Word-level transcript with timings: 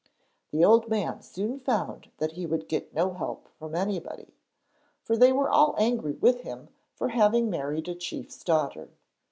The 0.51 0.65
old 0.65 0.87
man 0.87 1.21
soon 1.21 1.59
found 1.59 2.09
that 2.17 2.31
he 2.31 2.47
would 2.47 2.67
get 2.67 2.91
no 2.91 3.13
help 3.13 3.47
from 3.59 3.75
anybody, 3.75 4.33
for 5.03 5.15
they 5.15 5.31
were 5.31 5.51
all 5.51 5.75
angry 5.77 6.13
with 6.13 6.41
him 6.41 6.69
for 6.95 7.09
having 7.09 7.51
married 7.51 7.87
a 7.87 7.93
chief's 7.93 8.43
daughter. 8.43 8.89